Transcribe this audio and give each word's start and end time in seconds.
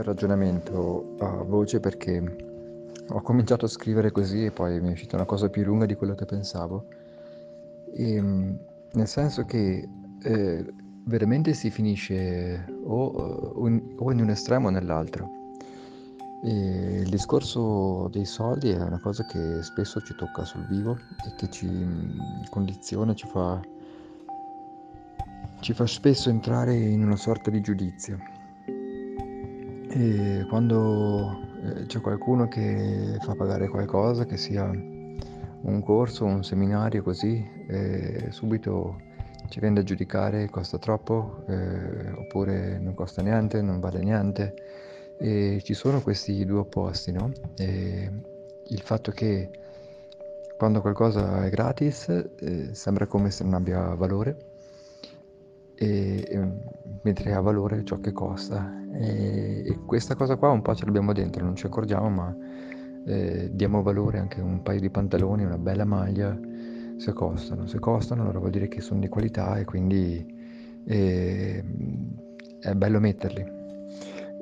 il 0.00 0.06
ragionamento 0.06 1.14
a 1.18 1.42
voce 1.42 1.80
perché 1.80 2.48
ho 3.08 3.22
cominciato 3.22 3.64
a 3.64 3.68
scrivere 3.68 4.10
così 4.10 4.44
e 4.44 4.50
poi 4.50 4.80
mi 4.80 4.88
è 4.88 4.92
uscita 4.92 5.16
una 5.16 5.24
cosa 5.24 5.48
più 5.48 5.64
lunga 5.64 5.86
di 5.86 5.94
quello 5.94 6.14
che 6.14 6.24
pensavo. 6.24 6.86
E, 7.92 8.20
nel 8.92 9.06
senso 9.06 9.44
che 9.44 9.88
eh, 10.22 10.64
veramente 11.04 11.52
si 11.54 11.70
finisce 11.70 12.64
o, 12.84 13.06
o, 13.06 13.68
in, 13.68 13.94
o 13.98 14.12
in 14.12 14.20
un 14.20 14.30
estremo 14.30 14.68
o 14.68 14.70
nell'altro. 14.70 15.38
E 16.42 17.00
il 17.02 17.08
discorso 17.10 18.08
dei 18.10 18.24
soldi 18.24 18.70
è 18.70 18.80
una 18.80 19.00
cosa 19.00 19.24
che 19.24 19.62
spesso 19.62 20.00
ci 20.00 20.14
tocca 20.14 20.44
sul 20.44 20.66
vivo 20.66 20.96
e 21.26 21.34
che 21.36 21.50
ci 21.50 21.68
condiziona, 22.48 23.12
ci 23.14 23.26
fa, 23.26 23.60
ci 25.60 25.74
fa 25.74 25.86
spesso 25.86 26.30
entrare 26.30 26.74
in 26.74 27.04
una 27.04 27.16
sorta 27.16 27.50
di 27.50 27.60
giudizio. 27.60 28.39
E 29.92 30.46
quando 30.48 31.40
eh, 31.64 31.86
c'è 31.86 32.00
qualcuno 32.00 32.46
che 32.46 33.16
fa 33.20 33.34
pagare 33.34 33.68
qualcosa, 33.68 34.24
che 34.24 34.36
sia 34.36 34.64
un 34.64 35.82
corso, 35.82 36.24
un 36.24 36.44
seminario 36.44 37.02
così, 37.02 37.44
subito 38.30 39.08
ci 39.50 39.58
viene 39.58 39.74
da 39.74 39.82
giudicare 39.82 40.48
costa 40.48 40.78
troppo 40.78 41.42
eh, 41.48 42.12
oppure 42.12 42.78
non 42.78 42.94
costa 42.94 43.20
niente, 43.20 43.60
non 43.60 43.80
vale 43.80 43.98
niente 44.00 44.54
e 45.18 45.60
ci 45.62 45.74
sono 45.74 46.00
questi 46.00 46.44
due 46.46 46.60
opposti, 46.60 47.12
no? 47.12 47.32
E 47.56 48.10
il 48.68 48.80
fatto 48.80 49.10
che 49.10 49.50
quando 50.56 50.80
qualcosa 50.80 51.44
è 51.44 51.50
gratis 51.50 52.08
eh, 52.08 52.74
sembra 52.74 53.06
come 53.06 53.30
se 53.30 53.42
non 53.44 53.54
abbia 53.54 53.94
valore, 53.94 54.49
e, 55.80 56.22
e, 56.28 56.48
mentre 57.00 57.32
ha 57.32 57.40
valore 57.40 57.84
ciò 57.84 57.98
che 58.00 58.12
costa. 58.12 58.70
E, 58.92 59.64
e, 59.66 59.78
questa 59.86 60.14
cosa 60.14 60.36
qua 60.36 60.50
un 60.50 60.60
po' 60.60 60.74
ce 60.74 60.84
l'abbiamo 60.84 61.14
dentro, 61.14 61.42
non 61.42 61.56
ci 61.56 61.64
accorgiamo, 61.64 62.10
ma 62.10 62.36
eh, 63.06 63.48
diamo 63.50 63.82
valore 63.82 64.18
anche 64.18 64.40
a 64.40 64.44
un 64.44 64.60
paio 64.62 64.78
di 64.78 64.90
pantaloni, 64.90 65.44
una 65.44 65.56
bella 65.56 65.86
maglia, 65.86 66.38
se 66.98 67.12
costano. 67.14 67.66
Se 67.66 67.78
costano 67.78 68.22
allora 68.22 68.40
vuol 68.40 68.50
dire 68.50 68.68
che 68.68 68.82
sono 68.82 69.00
di 69.00 69.08
qualità 69.08 69.56
e 69.56 69.64
quindi 69.64 70.22
eh, 70.84 71.64
è 72.60 72.74
bello 72.74 73.00
metterli. 73.00 73.58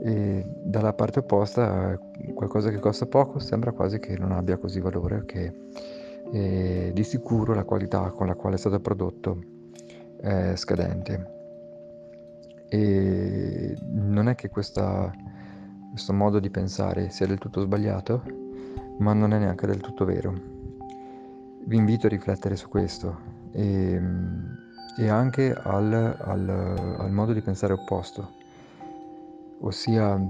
E 0.00 0.44
dalla 0.64 0.92
parte 0.92 1.20
opposta, 1.20 1.96
qualcosa 2.34 2.70
che 2.70 2.80
costa 2.80 3.06
poco 3.06 3.38
sembra 3.38 3.70
quasi 3.70 4.00
che 4.00 4.16
non 4.18 4.32
abbia 4.32 4.56
così 4.56 4.80
valore, 4.80 5.24
che 5.24 5.52
eh, 6.32 6.90
di 6.92 7.04
sicuro 7.04 7.54
la 7.54 7.64
qualità 7.64 8.10
con 8.10 8.26
la 8.26 8.34
quale 8.34 8.56
è 8.56 8.58
stato 8.58 8.80
prodotto 8.80 9.56
è 10.20 10.54
scadente. 10.56 11.37
E 12.68 13.76
non 13.90 14.28
è 14.28 14.34
che 14.34 14.48
questa, 14.48 15.12
questo 15.90 16.12
modo 16.12 16.38
di 16.38 16.50
pensare 16.50 17.10
sia 17.10 17.26
del 17.26 17.38
tutto 17.38 17.60
sbagliato, 17.62 18.22
ma 18.98 19.12
non 19.12 19.32
è 19.32 19.38
neanche 19.38 19.66
del 19.66 19.80
tutto 19.80 20.04
vero. 20.04 20.34
Vi 21.64 21.76
invito 21.76 22.06
a 22.06 22.10
riflettere 22.10 22.56
su 22.56 22.68
questo 22.68 23.18
e, 23.52 24.00
e 24.96 25.08
anche 25.08 25.52
al, 25.52 26.16
al, 26.18 26.96
al 26.98 27.10
modo 27.10 27.32
di 27.32 27.40
pensare 27.40 27.72
opposto 27.72 28.36
ossia 29.60 30.20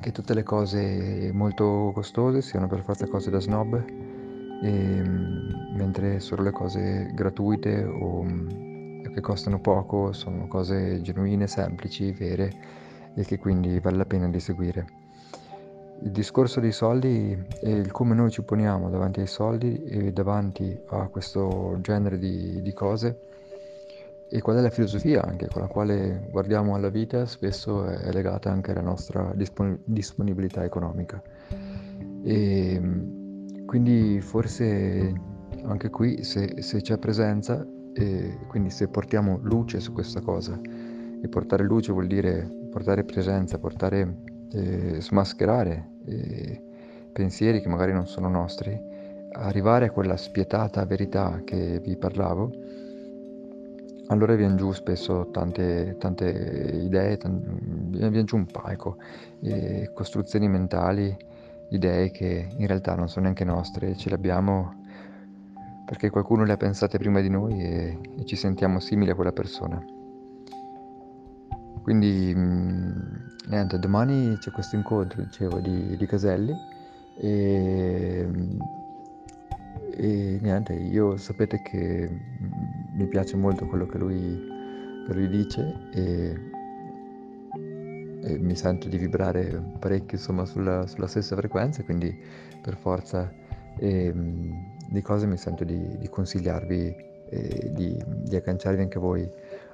che 0.00 0.10
tutte 0.12 0.34
le 0.34 0.42
cose 0.42 1.30
molto 1.32 1.92
costose 1.94 2.42
siano 2.42 2.66
per 2.66 2.82
forza 2.82 3.06
cose 3.06 3.30
da 3.30 3.40
snob, 3.40 3.84
e, 4.62 5.02
mentre 5.76 6.18
solo 6.20 6.42
le 6.42 6.50
cose 6.50 7.10
gratuite 7.14 7.84
o 7.84 8.24
che 9.12 9.20
costano 9.20 9.60
poco 9.60 10.12
sono 10.12 10.46
cose 10.48 11.00
genuine, 11.02 11.46
semplici, 11.46 12.12
vere 12.12 12.52
e 13.14 13.24
che 13.24 13.38
quindi 13.38 13.78
vale 13.80 13.96
la 13.96 14.06
pena 14.06 14.28
di 14.28 14.40
seguire. 14.40 14.86
Il 16.02 16.10
discorso 16.10 16.58
dei 16.58 16.72
soldi 16.72 17.38
e 17.60 17.70
il 17.70 17.92
come 17.92 18.14
noi 18.14 18.30
ci 18.30 18.42
poniamo 18.42 18.90
davanti 18.90 19.20
ai 19.20 19.26
soldi 19.28 19.84
e 19.84 20.12
davanti 20.12 20.76
a 20.86 21.06
questo 21.06 21.78
genere 21.80 22.18
di, 22.18 22.60
di 22.60 22.72
cose 22.72 23.20
e 24.28 24.40
qual 24.40 24.56
è 24.56 24.60
la 24.60 24.70
filosofia 24.70 25.22
anche 25.22 25.46
con 25.46 25.60
la 25.60 25.68
quale 25.68 26.26
guardiamo 26.30 26.74
alla 26.74 26.88
vita 26.88 27.26
spesso 27.26 27.84
è 27.84 28.10
legata 28.12 28.50
anche 28.50 28.72
alla 28.72 28.80
nostra 28.80 29.30
dispon- 29.34 29.78
disponibilità 29.84 30.64
economica. 30.64 31.22
E 32.24 32.80
quindi 33.66 34.20
forse 34.20 35.12
anche 35.64 35.90
qui 35.90 36.24
se, 36.24 36.62
se 36.62 36.80
c'è 36.80 36.98
presenza 36.98 37.64
e 37.94 38.38
quindi 38.48 38.70
se 38.70 38.88
portiamo 38.88 39.38
luce 39.42 39.80
su 39.80 39.92
questa 39.92 40.20
cosa 40.20 40.58
e 40.60 41.28
portare 41.28 41.64
luce 41.64 41.92
vuol 41.92 42.06
dire 42.06 42.48
portare 42.70 43.04
presenza, 43.04 43.58
portare 43.58 44.16
eh, 44.52 45.00
smascherare 45.00 45.90
eh, 46.06 46.62
pensieri 47.12 47.60
che 47.60 47.68
magari 47.68 47.92
non 47.92 48.06
sono 48.06 48.28
nostri, 48.28 48.78
arrivare 49.32 49.86
a 49.86 49.90
quella 49.90 50.16
spietata 50.16 50.84
verità 50.84 51.40
che 51.44 51.80
vi 51.80 51.96
parlavo 51.96 52.50
allora 54.12 54.34
viene 54.34 54.56
giù 54.56 54.72
spesso 54.72 55.30
tante, 55.30 55.96
tante 55.98 56.28
idee, 56.82 57.16
tante, 57.16 57.48
viene 57.88 58.24
giù 58.24 58.36
un 58.36 58.46
palco, 58.46 58.98
eh, 59.40 59.90
costruzioni 59.94 60.48
mentali, 60.48 61.16
idee 61.70 62.10
che 62.10 62.48
in 62.54 62.66
realtà 62.66 62.94
non 62.94 63.08
sono 63.08 63.24
neanche 63.24 63.44
nostre, 63.44 63.96
ce 63.96 64.10
le 64.10 64.14
abbiamo 64.14 64.81
perché 65.92 66.08
qualcuno 66.08 66.44
le 66.44 66.52
ha 66.52 66.56
pensate 66.56 66.96
prima 66.96 67.20
di 67.20 67.28
noi 67.28 67.60
e, 67.60 67.98
e 68.16 68.24
ci 68.24 68.34
sentiamo 68.34 68.80
simili 68.80 69.10
a 69.10 69.14
quella 69.14 69.30
persona. 69.30 69.78
Quindi 71.82 72.32
mh, 72.34 73.36
niente, 73.48 73.78
domani 73.78 74.38
c'è 74.38 74.50
questo 74.52 74.74
incontro, 74.74 75.20
dicevo, 75.20 75.60
di, 75.60 75.94
di 75.94 76.06
Caselli 76.06 76.54
e, 77.18 78.26
e 79.90 80.38
niente, 80.40 80.72
io 80.72 81.18
sapete 81.18 81.60
che 81.60 82.08
mi 82.94 83.06
piace 83.06 83.36
molto 83.36 83.66
quello 83.66 83.84
che 83.84 83.98
lui, 83.98 84.48
che 85.06 85.12
lui 85.12 85.28
dice 85.28 85.90
e, 85.92 86.40
e, 88.22 88.38
mi 88.38 88.56
sento 88.56 88.88
di 88.88 88.96
vibrare 88.96 89.62
parecchio 89.78 90.16
insomma 90.16 90.46
sulla, 90.46 90.86
sulla 90.86 91.06
stessa 91.06 91.36
frequenza, 91.36 91.82
quindi 91.82 92.18
per 92.62 92.78
forza 92.78 93.30
e, 93.76 94.14
di 94.92 95.02
cose 95.02 95.26
mi 95.26 95.36
sento 95.36 95.64
di, 95.64 95.98
di 95.98 96.08
consigliarvi 96.08 97.10
e 97.28 97.70
di, 97.72 98.02
di, 98.06 98.36
agganciarvi 98.36 98.82
anche 98.82 98.98
voi 98.98 99.28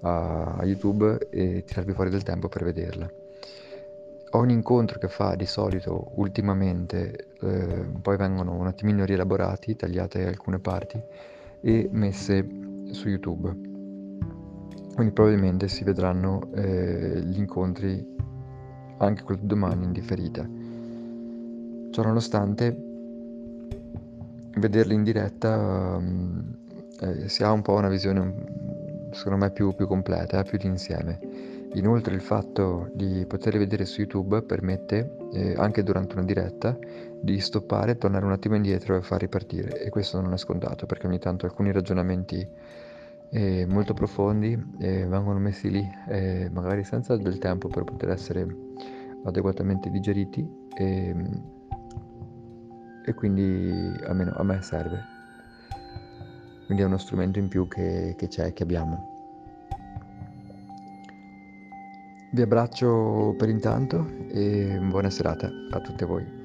a, 0.00 0.54
a 0.54 0.64
YouTube 0.64 1.28
e 1.30 1.64
tirarvi 1.64 1.92
fuori 1.92 2.10
del 2.10 2.22
tempo 2.22 2.48
per 2.48 2.64
vederla 2.64 3.10
ogni 4.32 4.52
incontro 4.52 4.98
che 4.98 5.08
fa 5.08 5.34
di 5.34 5.46
solito 5.46 6.12
ultimamente 6.14 7.28
eh, 7.40 7.86
poi 8.00 8.16
vengono 8.16 8.54
un 8.54 8.66
attimino 8.66 9.04
rielaborati, 9.04 9.76
tagliate 9.76 10.26
alcune 10.26 10.58
parti 10.58 11.00
e 11.60 11.88
messe 11.92 12.46
su 12.90 13.08
YouTube. 13.08 13.70
Quindi 14.94 15.12
probabilmente 15.12 15.68
si 15.68 15.84
vedranno 15.84 16.50
eh, 16.54 17.20
gli 17.24 17.38
incontri 17.38 18.14
anche 18.98 19.22
quello 19.22 19.40
di 19.40 19.46
domani 19.46 19.84
in 19.84 19.92
differita. 19.92 20.48
Ciò 21.90 22.02
nonostante, 22.02 22.90
vederli 24.56 24.94
in 24.94 25.02
diretta 25.02 25.96
um, 25.96 26.56
eh, 27.00 27.28
si 27.28 27.42
ha 27.42 27.50
un 27.50 27.62
po' 27.62 27.74
una 27.74 27.88
visione, 27.88 29.10
secondo 29.12 29.44
me, 29.44 29.50
più, 29.50 29.74
più 29.74 29.86
completa, 29.86 30.42
più 30.42 30.58
d'insieme. 30.58 31.18
Inoltre 31.74 32.14
il 32.14 32.20
fatto 32.20 32.90
di 32.94 33.24
poterli 33.26 33.58
vedere 33.58 33.86
su 33.86 34.00
YouTube 34.00 34.42
permette, 34.42 35.16
eh, 35.32 35.54
anche 35.56 35.82
durante 35.82 36.14
una 36.14 36.24
diretta, 36.24 36.76
di 37.20 37.40
stoppare, 37.40 37.96
tornare 37.96 38.24
un 38.24 38.32
attimo 38.32 38.56
indietro 38.56 38.96
e 38.96 39.02
far 39.02 39.20
ripartire. 39.20 39.82
E 39.82 39.88
questo 39.88 40.20
non 40.20 40.32
è 40.34 40.36
scontato 40.36 40.86
perché 40.86 41.06
ogni 41.06 41.18
tanto 41.18 41.46
alcuni 41.46 41.72
ragionamenti 41.72 42.46
eh, 43.30 43.64
molto 43.66 43.94
profondi 43.94 44.52
eh, 44.80 45.06
vengono 45.06 45.38
messi 45.38 45.70
lì, 45.70 45.82
eh, 46.08 46.50
magari 46.52 46.84
senza 46.84 47.16
del 47.16 47.38
tempo 47.38 47.68
per 47.68 47.84
poter 47.84 48.10
essere 48.10 48.46
adeguatamente 49.24 49.88
digeriti 49.88 50.46
e, 50.76 51.14
e 53.04 53.14
quindi 53.14 53.94
almeno 54.04 54.32
a 54.36 54.42
me 54.42 54.60
serve. 54.62 55.04
Quindi 56.66 56.82
è 56.82 56.86
uno 56.86 56.98
strumento 56.98 57.38
in 57.38 57.48
più 57.48 57.68
che, 57.68 58.14
che 58.16 58.28
c'è, 58.28 58.52
che 58.52 58.62
abbiamo. 58.62 59.10
Vi 62.30 62.40
abbraccio 62.40 63.34
per 63.36 63.50
intanto 63.50 64.10
e 64.28 64.78
buona 64.80 65.10
serata 65.10 65.50
a 65.70 65.80
tutte 65.80 66.04
voi. 66.06 66.41